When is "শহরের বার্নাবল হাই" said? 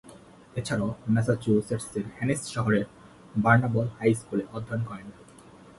2.53-4.11